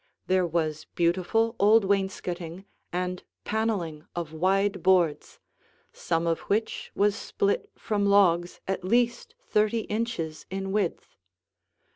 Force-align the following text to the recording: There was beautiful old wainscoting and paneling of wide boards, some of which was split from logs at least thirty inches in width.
There 0.25 0.47
was 0.47 0.87
beautiful 0.95 1.55
old 1.59 1.85
wainscoting 1.85 2.65
and 2.91 3.21
paneling 3.43 4.07
of 4.15 4.33
wide 4.33 4.81
boards, 4.81 5.39
some 5.93 6.25
of 6.25 6.39
which 6.49 6.89
was 6.95 7.15
split 7.15 7.69
from 7.75 8.07
logs 8.07 8.61
at 8.67 8.83
least 8.83 9.35
thirty 9.39 9.81
inches 9.81 10.47
in 10.49 10.71
width. 10.71 11.17